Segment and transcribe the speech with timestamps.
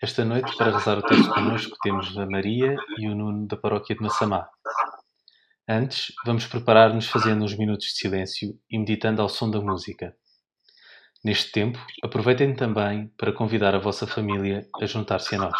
[0.00, 3.94] Esta noite, para rezar o texto connosco, temos a Maria e o Nuno da paróquia
[3.94, 4.48] de Massamá.
[5.68, 10.14] Antes, vamos preparar-nos fazendo uns minutos de silêncio e meditando ao som da música.
[11.24, 15.56] Neste tempo, aproveitem também para convidar a vossa família a juntar-se a nós.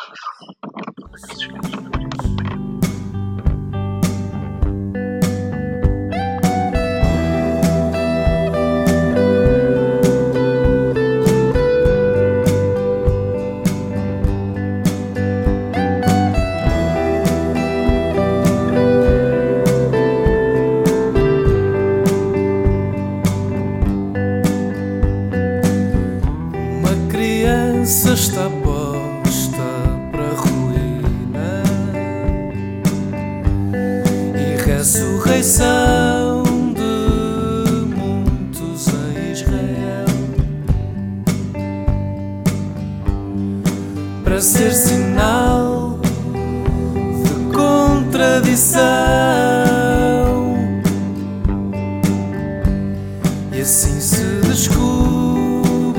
[53.55, 55.93] E assim se descobrirão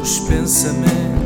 [0.00, 1.21] os pensamentos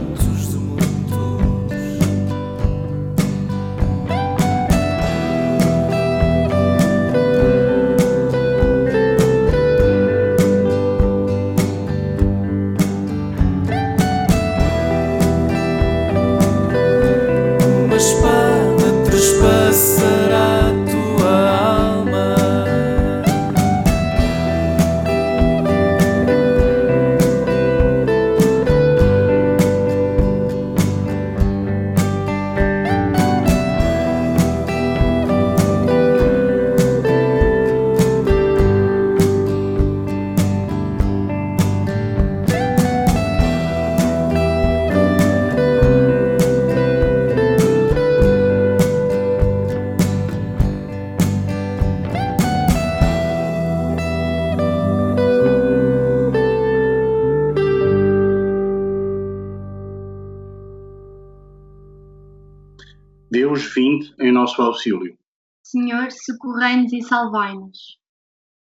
[63.30, 65.18] Deus, vinde em nosso auxílio.
[65.60, 67.98] Senhor, socorrei-nos e salvai-nos.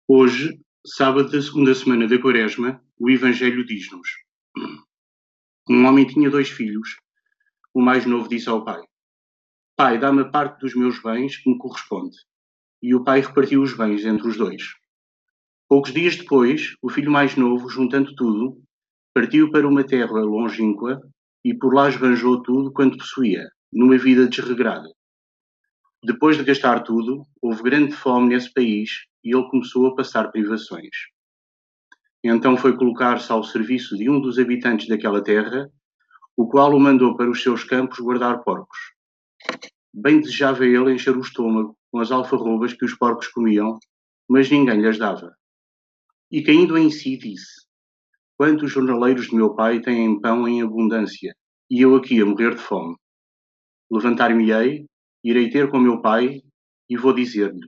[0.08, 4.08] Hoje, sábado da segunda semana da Quaresma, o Evangelho diz-nos:
[5.68, 6.98] Um homem tinha dois filhos.
[7.74, 8.80] O mais novo disse ao pai:
[9.76, 12.16] Pai, dá-me a parte dos meus bens que me corresponde.
[12.80, 14.62] E o pai repartiu os bens entre os dois.
[15.68, 18.62] Poucos dias depois, o filho mais novo, juntando tudo,
[19.16, 21.02] partiu para uma terra longínqua
[21.44, 24.88] e por lá esbanjou tudo quanto possuía, numa vida desregrada.
[26.04, 30.96] Depois de gastar tudo, houve grande fome nesse país e ele começou a passar privações.
[32.24, 35.72] Então foi colocar-se ao serviço de um dos habitantes daquela terra,
[36.38, 38.78] o qual o mandou para os seus campos guardar porcos.
[39.94, 43.78] Bem desejava ele encher o estômago com as alfarrobas que os porcos comiam,
[44.28, 45.36] mas ninguém lhes dava.
[46.32, 47.68] E caindo em si disse:
[48.38, 51.36] Quantos jornaleiros de meu pai têm pão em abundância,
[51.70, 52.96] e eu aqui a morrer de fome?
[53.94, 54.88] Levantar-me-ei,
[55.24, 56.42] irei ter com meu pai,
[56.90, 57.68] e vou dizer-lhe: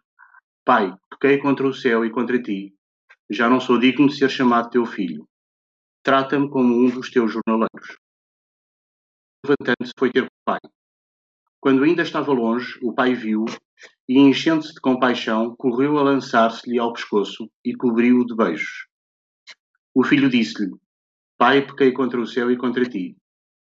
[0.66, 2.74] Pai, pequei contra o céu e contra ti,
[3.30, 5.27] já não sou digno de ser chamado teu filho.
[6.01, 8.00] Trata-me como um dos teus jornaleiros.
[9.45, 10.60] Levantando-se, foi ter com o pai.
[11.60, 13.45] Quando ainda estava longe, o pai viu
[14.10, 18.88] e, enchendo-se de compaixão, correu a lançar-se-lhe ao pescoço e cobriu-o de beijos.
[19.94, 20.72] O filho disse-lhe:
[21.38, 23.16] Pai, pequei contra o céu e contra ti,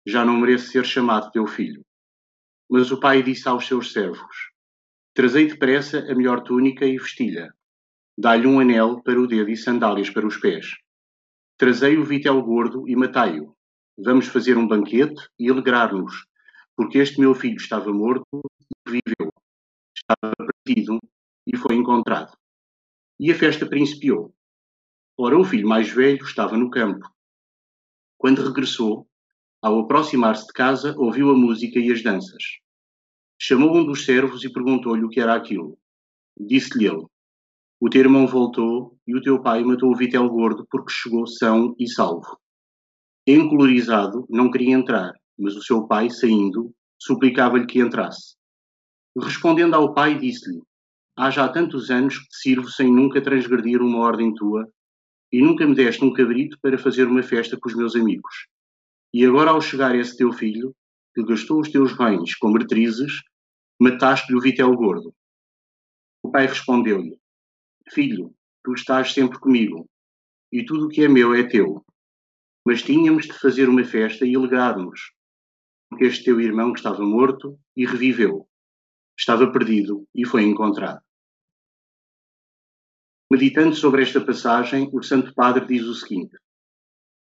[0.07, 1.85] já não mereço ser chamado teu filho.
[2.71, 4.51] Mas o pai disse aos seus servos:
[5.15, 7.55] Trazei depressa a melhor túnica e vestilha.
[8.17, 10.77] Dá-lhe um anel para o dedo e sandálias para os pés.
[11.57, 13.55] Trazei o vitel gordo e matai-o.
[13.97, 16.27] Vamos fazer um banquete e alegrar-nos,
[16.77, 19.33] porque este meu filho estava morto e viveu.
[19.97, 20.35] Estava
[20.65, 20.99] perdido
[21.47, 22.37] e foi encontrado.
[23.21, 24.35] E a festa principiou.
[25.17, 27.09] Ora, o filho mais velho estava no campo.
[28.19, 29.07] Quando regressou,
[29.65, 32.43] ao aproximar-se de casa, ouviu a música e as danças.
[33.41, 35.79] Chamou um dos servos e perguntou-lhe o que era aquilo.
[36.39, 37.07] Disse-lhe ele:
[37.81, 41.75] O teu irmão voltou e o teu pai matou o vitel gordo porque chegou são
[41.79, 42.39] e salvo.
[43.27, 48.37] Encolorizado, não queria entrar, mas o seu pai, saindo, suplicava-lhe que entrasse.
[49.17, 50.61] Respondendo ao pai, disse-lhe:
[51.17, 54.69] Há já tantos anos que te sirvo sem nunca transgredir uma ordem tua,
[55.33, 58.53] e nunca me deste um cabrito para fazer uma festa com os meus amigos.
[59.15, 60.75] E agora, ao chegar esse teu filho,
[61.15, 63.23] que gastou os teus bens com meretrizes,
[63.81, 65.15] mataste-lhe o vitel gordo.
[66.21, 67.17] O pai respondeu-lhe:
[67.93, 68.35] Filho,
[68.65, 69.89] tu estás sempre comigo,
[70.51, 71.87] e tudo o que é meu é teu.
[72.67, 75.13] Mas tínhamos de fazer uma festa e alegrar-nos,
[75.89, 78.49] porque este teu irmão estava morto e reviveu.
[79.17, 81.01] Estava perdido e foi encontrado.
[83.31, 86.37] Meditando sobre esta passagem, o Santo Padre diz o seguinte: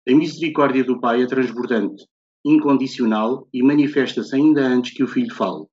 [0.09, 2.07] A misericórdia do Pai é transbordante,
[2.43, 5.67] incondicional e manifesta-se ainda antes que o filho fale.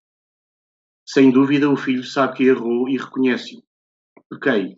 [1.07, 3.63] Sem dúvida, o filho sabe que errou e reconhece-o
[4.29, 4.75] pequei.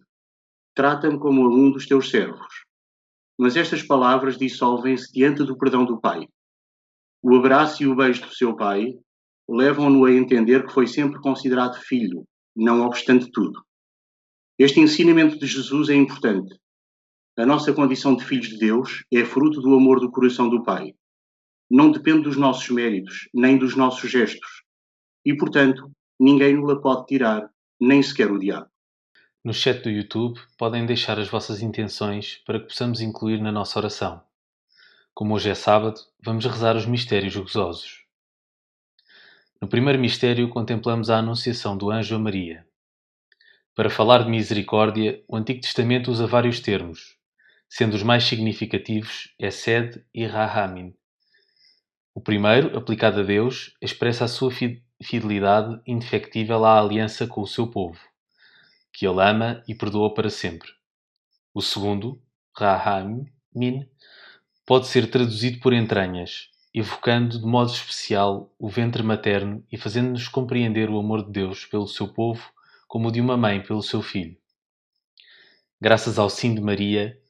[0.75, 2.65] Trata-me como a um dos teus servos.
[3.39, 6.27] Mas estas palavras dissolvem-se diante do perdão do Pai.
[7.24, 8.94] O abraço e o beijo do seu Pai
[9.50, 13.63] levam-no a entender que foi sempre considerado filho, não obstante tudo.
[14.59, 16.56] Este ensinamento de Jesus é importante.
[17.39, 20.95] A nossa condição de filhos de Deus é fruto do amor do coração do Pai.
[21.69, 24.63] Não depende dos nossos méritos, nem dos nossos gestos.
[25.24, 27.48] E, portanto, ninguém nos pode tirar,
[27.80, 28.68] nem sequer o diabo.
[29.44, 33.78] No chat do YouTube podem deixar as vossas intenções para que possamos incluir na nossa
[33.78, 34.19] oração.
[35.13, 38.04] Como hoje é sábado, vamos rezar os mistérios gozosos.
[39.62, 42.66] No primeiro mistério contemplamos a anunciação do anjo a Maria.
[43.75, 47.17] Para falar de misericórdia, o Antigo Testamento usa vários termos,
[47.69, 50.94] sendo os mais significativos Essed e Rahamin.
[52.14, 54.52] O primeiro, aplicado a Deus, expressa a sua
[55.02, 58.00] fidelidade indefectível à aliança com o seu povo
[58.98, 60.72] que ele ama e perdoa para sempre.
[61.54, 62.19] O segundo,
[62.56, 63.28] Rahamin,
[64.66, 70.90] pode ser traduzido por entranhas, evocando de modo especial o ventre materno e fazendo-nos compreender
[70.90, 72.52] o amor de Deus pelo seu povo
[72.88, 74.36] como o de uma mãe pelo seu filho.
[75.80, 77.22] Graças ao sim de Maria,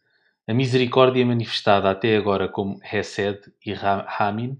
[0.47, 4.57] a misericórdia manifestada até agora como Hesed e Ramin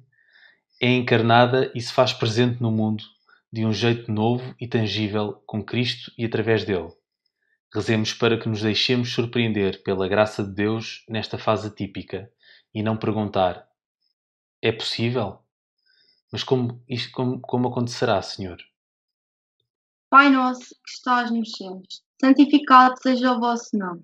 [0.81, 3.05] é encarnada e se faz presente no mundo
[3.51, 6.91] de um jeito novo e tangível com Cristo e através dele.
[7.73, 12.29] Rezemos para que nos deixemos surpreender pela graça de Deus nesta fase típica
[12.73, 13.65] e não perguntar:
[14.61, 15.39] é possível?
[16.31, 18.57] Mas como, isto, como, como acontecerá, Senhor?
[20.09, 24.03] Pai nosso que estás nos céus, santificado seja o vosso nome.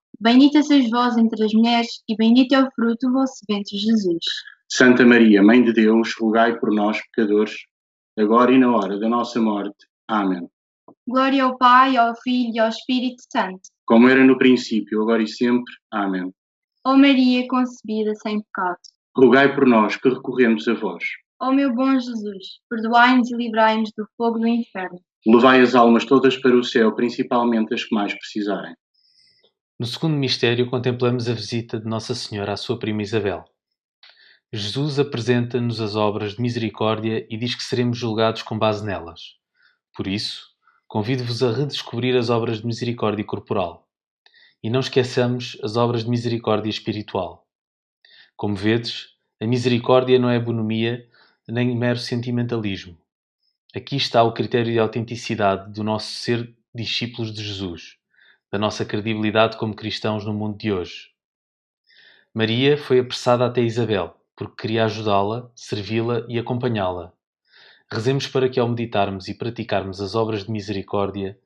[0.21, 4.23] Bendita sois vós entre as mulheres, e bendito é o fruto do vosso ventre, Jesus.
[4.69, 7.55] Santa Maria, Mãe de Deus, rogai por nós, pecadores,
[8.19, 9.87] agora e na hora da nossa morte.
[10.07, 10.47] Amém.
[11.07, 13.61] Glória ao Pai, ao Filho e ao Espírito Santo.
[13.83, 15.73] Como era no princípio, agora e sempre.
[15.91, 16.31] Amém.
[16.85, 18.77] Ó Maria concebida sem pecado.
[19.17, 21.03] Rogai por nós que recorremos a vós.
[21.41, 24.99] Ó meu bom Jesus, perdoai-nos e livrai-nos do fogo do inferno.
[25.25, 28.75] Levai as almas todas para o céu, principalmente as que mais precisarem.
[29.81, 33.43] No segundo mistério, contemplamos a visita de Nossa Senhora à sua prima Isabel.
[34.53, 39.37] Jesus apresenta-nos as obras de misericórdia e diz que seremos julgados com base nelas.
[39.97, 40.49] Por isso,
[40.87, 43.89] convido-vos a redescobrir as obras de misericórdia corporal.
[44.61, 47.47] E não esqueçamos as obras de misericórdia espiritual.
[48.37, 51.09] Como vedes, a misericórdia não é bonomia
[51.49, 52.95] nem mero sentimentalismo.
[53.75, 57.99] Aqui está o critério de autenticidade do nosso ser discípulos de Jesus,
[58.51, 61.11] da nossa credibilidade como cristãos no mundo de hoje.
[62.33, 67.13] Maria foi apressada até Isabel, porque queria ajudá-la, servi-la e acompanhá-la.
[67.89, 71.39] Rezemos para que, ao meditarmos e praticarmos as obras de misericórdia,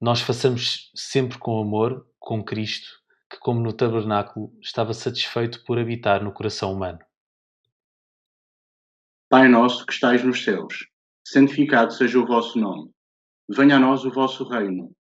[0.00, 3.00] nós façamos sempre com amor, com Cristo,
[3.30, 7.00] que, como no tabernáculo, estava satisfeito por habitar no coração humano.
[9.28, 10.88] Pai nosso que estais nos céus,
[11.24, 12.90] santificado seja o vosso nome.
[13.48, 14.94] Venha a nós o vosso reino.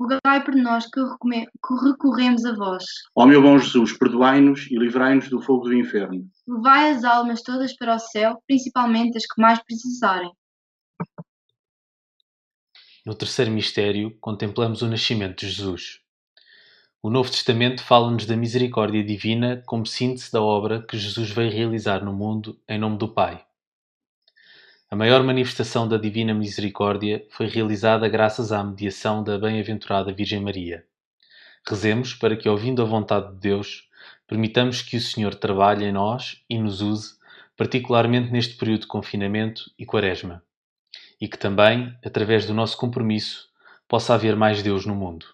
[0.00, 0.98] Rogai por nós que,
[1.84, 2.82] recorremos a vós.
[3.14, 6.26] Ó meu bom Jesus, perdoai-nos e livrai-nos do fogo do inferno.
[6.48, 10.32] Levai as almas todas para o céu, principalmente as que mais precisarem.
[13.04, 16.00] No terceiro mistério, contemplamos o nascimento de Jesus.
[17.02, 22.02] O Novo Testamento fala-nos da misericórdia divina como síntese da obra que Jesus veio realizar
[22.02, 23.44] no mundo em nome do Pai.
[24.92, 30.84] A maior manifestação da divina misericórdia foi realizada graças à mediação da bem-aventurada Virgem Maria.
[31.64, 33.88] Rezemos para que, ouvindo a vontade de Deus,
[34.26, 37.14] permitamos que o Senhor trabalhe em nós e nos use,
[37.56, 40.42] particularmente neste período de confinamento e quaresma,
[41.20, 43.48] e que também, através do nosso compromisso,
[43.86, 45.24] possa haver mais Deus no mundo.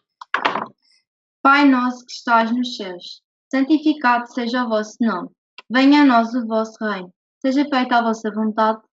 [1.40, 5.30] Pai nosso que estás nos céus, santificado seja o vosso nome.
[5.70, 7.10] Venha a nós o vosso reino.
[7.40, 8.80] Seja feita a vossa vontade,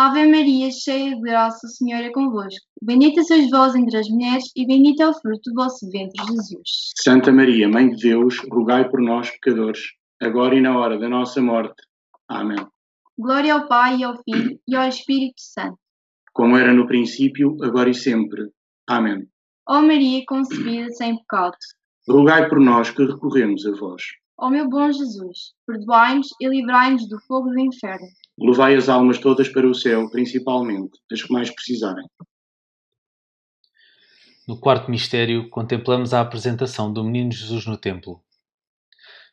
[0.00, 2.64] Ave Maria, cheia de graça, o Senhor é convosco.
[2.82, 6.92] Bendita sois vós entre as mulheres, e bendito é o fruto do vosso ventre, Jesus.
[6.96, 9.80] Santa Maria, Mãe de Deus, rogai por nós, pecadores,
[10.18, 11.82] agora e na hora da nossa morte.
[12.28, 12.64] Amém.
[13.18, 15.76] Glória ao Pai, e ao Filho, e ao Espírito Santo.
[16.32, 18.48] Como era no princípio, agora e sempre.
[18.88, 19.26] Amém.
[19.68, 21.56] Ó Maria concebida sem pecado,
[22.08, 24.02] Rogai por nós que recorremos a vós.
[24.38, 28.06] ó meu bom Jesus, perdoai-nos e livrai-nos do fogo do inferno.
[28.40, 32.06] Levai as almas todas para o céu, principalmente as que mais precisarem.
[34.48, 38.22] No quarto mistério, contemplamos a apresentação do menino Jesus no templo.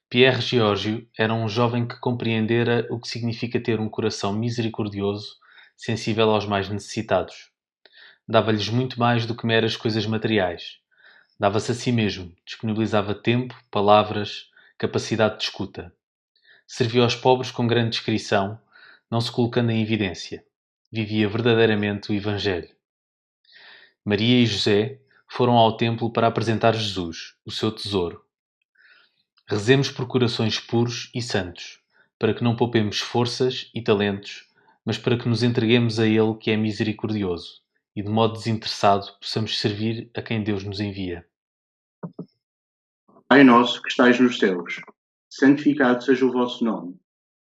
[0.10, 5.38] Pierre Giorgio era um jovem que compreendera o que significa ter um coração misericordioso,
[5.76, 7.50] sensível aos mais necessitados.
[8.28, 10.80] Dava-lhes muito mais do que meras coisas materiais.
[11.40, 15.94] Dava-se a si mesmo, disponibilizava tempo, palavras, capacidade de escuta.
[16.68, 18.60] Servia aos pobres com grande discrição,
[19.10, 20.46] não se colocando em evidência.
[20.92, 22.70] Vivia verdadeiramente o Evangelho.
[24.06, 28.24] Maria e José foram ao templo para apresentar Jesus, o seu tesouro.
[29.48, 31.80] Rezemos por corações puros e santos,
[32.18, 34.48] para que não poupemos forças e talentos,
[34.86, 37.62] mas para que nos entreguemos a Ele que é misericordioso
[37.96, 41.26] e, de modo desinteressado, possamos servir a quem Deus nos envia.
[43.28, 44.80] Pai nosso que estais nos céus,
[45.30, 46.98] santificado seja o vosso nome.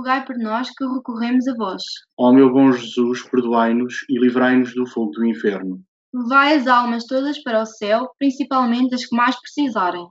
[0.00, 1.82] Rogai por nós que recorremos a vós.
[2.16, 5.84] ó meu bom Jesus, perdoai-nos e livrai-nos do fogo do inferno.
[6.10, 10.08] Levai as almas todas para o céu, principalmente as que mais precisarem.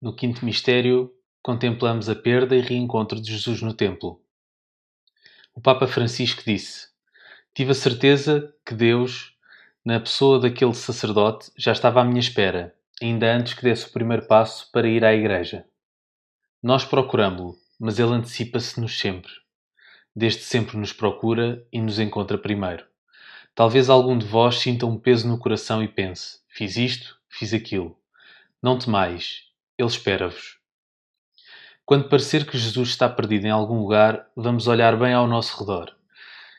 [0.00, 1.12] No quinto mistério,
[1.42, 4.22] contemplamos a perda e reencontro de Jesus no templo.
[5.54, 6.88] O Papa Francisco disse:
[7.54, 9.36] Tive a certeza que Deus,
[9.84, 14.26] na pessoa daquele sacerdote, já estava à minha espera, ainda antes que desse o primeiro
[14.26, 15.66] passo para ir à igreja.
[16.62, 19.32] Nós procuramo-lo, mas ele antecipa-se-nos sempre.
[20.14, 22.86] Desde sempre nos procura e nos encontra primeiro.
[23.52, 27.98] Talvez algum de vós sinta um peso no coração e pense: fiz isto, fiz aquilo.
[28.62, 29.42] Não temais,
[29.76, 30.58] ele espera-vos.
[31.84, 35.92] Quando parecer que Jesus está perdido em algum lugar, vamos olhar bem ao nosso redor.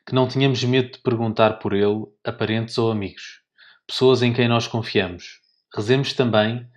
[0.05, 3.39] Que não tenhamos medo de perguntar por ele a parentes ou amigos,
[3.87, 5.39] pessoas em quem nós confiamos.
[5.73, 6.69] Rezemos também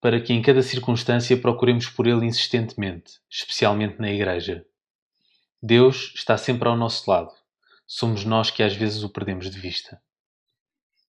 [0.00, 4.64] para que em cada circunstância procuremos por ele insistentemente, especialmente na igreja.
[5.62, 7.30] Deus está sempre ao nosso lado.
[7.86, 10.00] Somos nós que às vezes o perdemos de vista.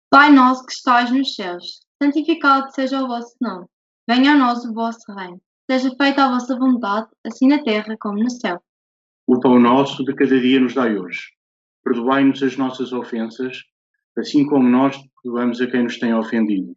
[0.09, 3.67] Pai nosso que estais nos céus, santificado seja o vosso nome.
[4.09, 5.41] Venha a nós o vosso reino.
[5.69, 8.63] Seja feita a vossa vontade, assim na terra como no céu.
[9.27, 11.23] O pão nosso de cada dia nos dai hoje.
[11.83, 13.65] Perdoai-nos as nossas ofensas,
[14.17, 16.77] assim como nós perdoamos a quem nos tem ofendido.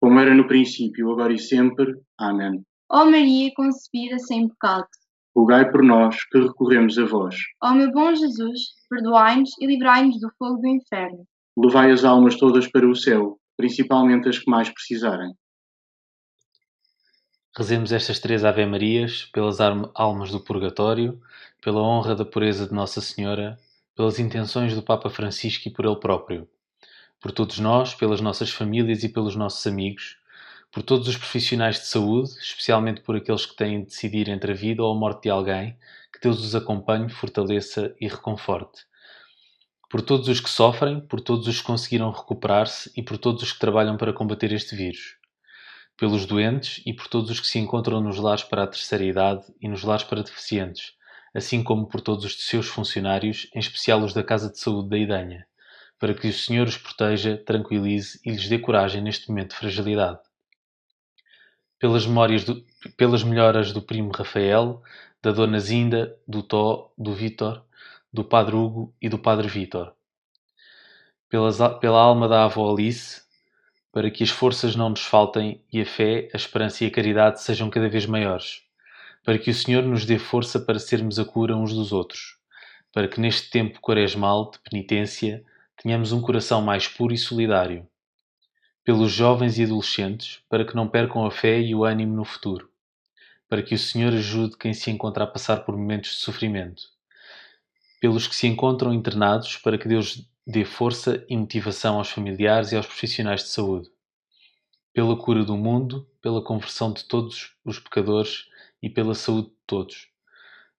[0.00, 1.94] Como era no princípio, agora e sempre.
[2.18, 2.62] Amém.
[2.90, 4.86] Ó Maria concebida sem pecado.
[5.34, 7.36] Rogai por nós que recorremos a vós.
[7.62, 11.26] Ó meu bom Jesus, perdoai-nos e livrai-nos do fogo do inferno.
[11.58, 15.32] Levai as almas todas para o céu, principalmente as que mais precisarem.
[17.56, 21.20] Rezemos estas três Ave-Marias pelas arm- almas do purgatório,
[21.62, 23.58] pela honra da pureza de Nossa Senhora,
[23.94, 26.46] pelas intenções do Papa Francisco e por ele próprio.
[27.20, 30.16] Por todos nós, pelas nossas famílias e pelos nossos amigos,
[30.70, 34.54] por todos os profissionais de saúde, especialmente por aqueles que têm de decidir entre a
[34.54, 35.76] vida ou a morte de alguém,
[36.12, 38.84] que Deus os acompanhe, fortaleça e reconforte.
[39.88, 43.52] Por todos os que sofrem, por todos os que conseguiram recuperar-se e por todos os
[43.52, 45.16] que trabalham para combater este vírus
[45.96, 49.44] pelos doentes e por todos os que se encontram nos lares para a terceira idade
[49.60, 50.92] e nos lares para deficientes,
[51.34, 54.98] assim como por todos os seus funcionários, em especial os da Casa de Saúde da
[54.98, 55.46] Idanha,
[55.98, 60.20] para que o Senhor os proteja, tranquilize e lhes dê coragem neste momento de fragilidade.
[61.78, 62.64] Pelas memórias do,
[62.96, 64.82] pelas melhoras do primo Rafael,
[65.22, 67.64] da Dona Zinda, do Tó, do Vítor,
[68.12, 69.94] do Padre Hugo e do Padre Vítor.
[71.28, 73.22] Pela alma da avó Alice,
[73.92, 77.42] para que as forças não nos faltem e a fé, a esperança e a caridade
[77.42, 78.62] sejam cada vez maiores,
[79.24, 82.36] para que o Senhor nos dê força para sermos a cura uns dos outros,
[82.92, 85.44] para que neste tempo quaresmal de penitência
[85.82, 87.86] tenhamos um coração mais puro e solidário,
[88.84, 92.70] pelos jovens e adolescentes, para que não percam a fé e o ânimo no futuro,
[93.48, 96.82] para que o Senhor ajude quem se encontra a passar por momentos de sofrimento,
[98.00, 102.76] pelos que se encontram internados, para que Deus dê força e motivação aos familiares e
[102.76, 103.90] aos profissionais de saúde,
[104.94, 108.46] pela cura do mundo, pela conversão de todos os pecadores
[108.80, 110.08] e pela saúde de todos,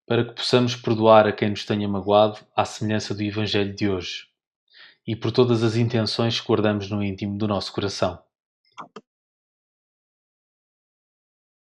[0.06, 4.28] para que possamos perdoar a quem nos tenha magoado, à semelhança do Evangelho de hoje,
[5.08, 8.20] e por todas as intenções que guardamos no íntimo do nosso coração.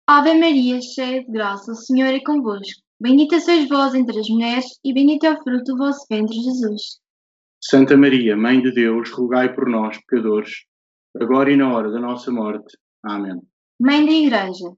[0.07, 2.81] Ave Maria, cheia de graça, o Senhor é convosco.
[2.99, 6.99] Bendita sois vós entre as mulheres, e bendito é o fruto do vosso ventre, Jesus.
[7.61, 10.65] Santa Maria, Mãe de Deus, rogai por nós, pecadores,
[11.21, 12.79] agora e na hora da nossa morte.
[13.05, 13.41] Amém.
[13.79, 14.73] Mãe da Igreja,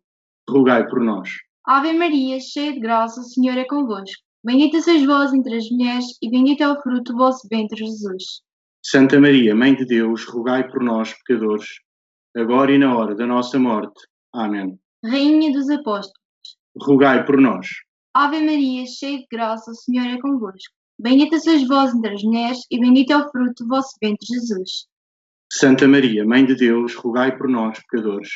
[0.51, 1.31] Rogai por nós.
[1.65, 4.23] Ave Maria, cheia de graça, o Senhor é convosco.
[4.43, 8.41] Bendita sois vós entre as mulheres, e bendito é o fruto do vosso ventre, Jesus.
[8.83, 11.67] Santa Maria, Mãe de Deus, rogai por nós, pecadores,
[12.35, 14.01] agora e na hora da nossa morte.
[14.33, 14.79] Amém.
[15.05, 16.21] Rainha dos Apóstolos,
[16.81, 17.67] Rogai por nós.
[18.15, 20.75] Ave Maria, cheia de graça, o Senhor é convosco.
[20.99, 24.87] Bendita sois vós entre as mulheres, e bendito é o fruto do vosso ventre, Jesus.
[25.53, 28.31] Santa Maria, Mãe de Deus, rogai por nós, pecadores,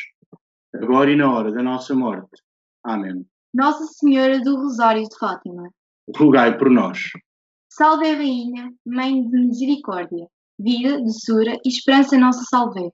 [0.74, 2.42] agora e na hora da nossa morte.
[2.82, 3.24] Amém.
[3.54, 5.70] Nossa Senhora do Rosário de Fátima,
[6.12, 6.98] Rogai por nós.
[7.70, 12.90] Salve Rainha, Mãe de Misericórdia, vida, doçura e esperança nossa salve.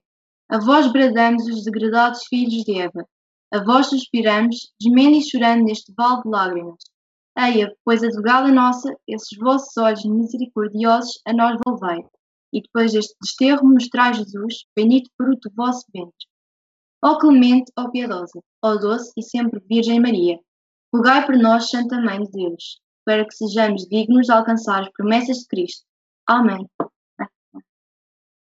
[0.49, 3.05] A vós bradamos os degradados filhos de Eva.
[3.51, 6.83] A vós suspiramos, gemendo e chorando neste vale de lágrimas.
[7.37, 12.05] Eia, pois advogada nossa, esses vossos olhos misericordiosos a nós volvei.
[12.53, 16.27] E depois deste desterro mostrai Jesus, bendito fruto do vosso ventre.
[17.03, 20.39] Ó clemente, ó piedosa, ó doce e sempre Virgem Maria,
[20.93, 25.37] rogai por nós, Santa Mãe de Deus, para que sejamos dignos de alcançar as promessas
[25.37, 25.85] de Cristo.
[26.27, 26.65] Amém.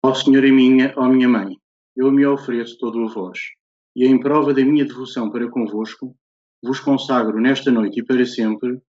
[0.03, 1.57] Ó Senhora minha, ó minha mãe,
[1.95, 3.39] eu me ofereço todo a vós,
[3.95, 6.15] e em prova da minha devoção para convosco,
[6.63, 8.79] vos consagro nesta noite e para sempre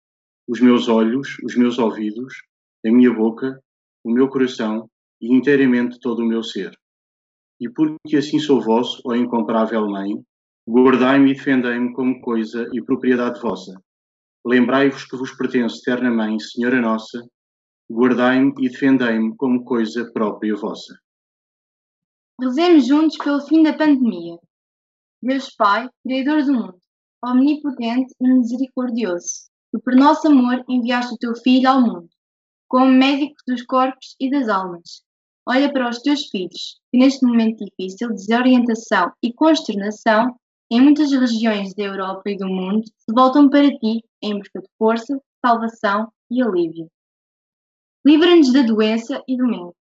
[0.46, 2.35] os meus olhos, os meus ouvidos,
[2.85, 3.61] a minha boca,
[4.04, 4.88] o meu coração
[5.20, 6.72] e inteiramente todo o meu ser.
[7.61, 10.22] E porque assim sou vosso, ó incomparável Mãe,
[10.68, 13.83] guardai-me e defendei-me como coisa e propriedade vossa.
[14.46, 17.27] Lembrai-vos que vos pertence, terna Mãe, Senhora Nossa,
[17.90, 20.98] guardai-me e defendei-me como coisa própria vossa.
[22.40, 24.38] Rezemos juntos pelo fim da pandemia.
[25.20, 26.79] Deus Pai, Criador do mundo,
[27.24, 32.09] omnipotente e misericordioso, que por nosso amor enviaste o teu Filho ao mundo,
[32.68, 35.03] como médico dos corpos e das almas.
[35.44, 40.38] Olha para os teus filhos, que neste momento difícil, de desorientação e consternação,
[40.70, 44.68] em muitas regiões da Europa e do mundo, se voltam para ti em busca de
[44.78, 46.90] força, salvação e alívio.
[48.07, 49.74] Livra-nos da doença e do medo.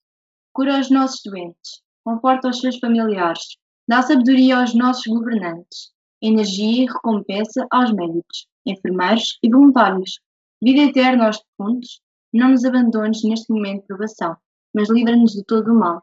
[0.53, 1.83] Cura os nossos doentes.
[2.05, 3.57] Conforta os seus familiares.
[3.89, 5.93] Dá sabedoria aos nossos governantes.
[6.23, 10.21] Energia e recompensa aos médicos, enfermeiros e voluntários.
[10.63, 12.01] Vida eterna aos defuntos.
[12.33, 14.37] Não nos abandones neste momento de provação,
[14.75, 16.03] mas livra-nos de todo o mal.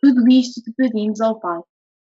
[0.00, 1.60] Tudo isto te pedimos ao Pai,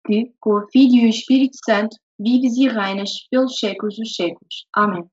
[0.05, 4.67] que, com o Filho e o Espírito Santo, vives e reinas pelos séculos dos séculos.
[4.73, 5.03] Amém.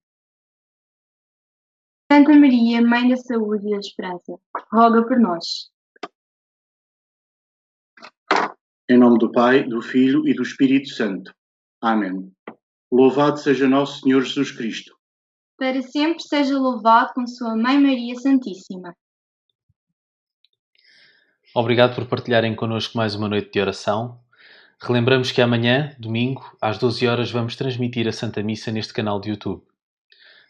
[2.10, 4.38] Santa Maria, Mãe da Saúde e da Esperança,
[4.72, 5.70] roga por nós.
[8.88, 11.34] Em nome do Pai, do Filho e do Espírito Santo.
[11.82, 12.32] Amém.
[12.92, 14.96] Louvado seja nosso Senhor Jesus Cristo.
[15.58, 18.94] Para sempre seja louvado com Sua Mãe Maria Santíssima.
[21.54, 24.20] Obrigado por partilharem connosco mais uma noite de oração.
[24.78, 29.30] Relembramos que amanhã, domingo, às 12 horas, vamos transmitir a Santa Missa neste canal de
[29.30, 29.64] YouTube.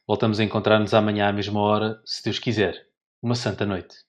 [0.07, 2.89] Voltamos a encontrar-nos amanhã à mesma hora, se Deus quiser.
[3.23, 4.06] Uma santa noite.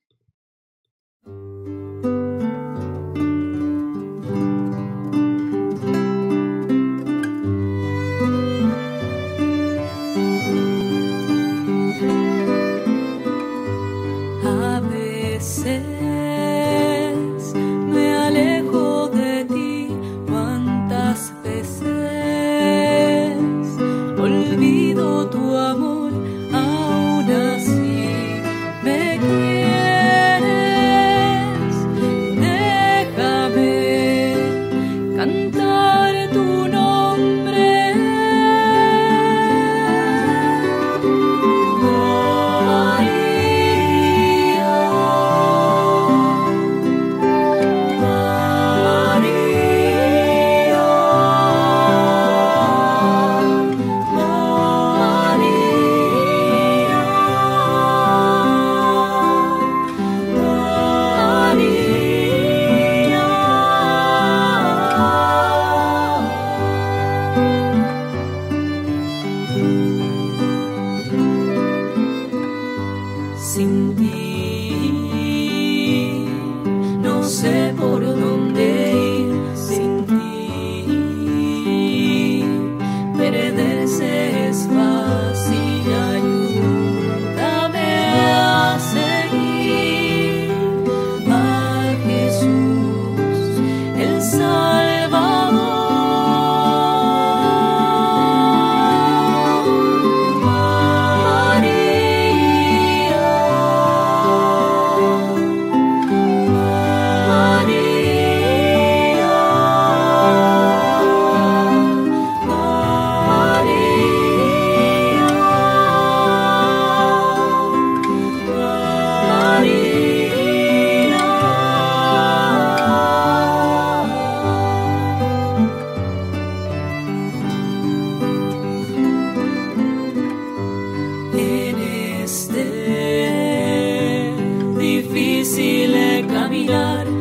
[136.65, 137.16] Este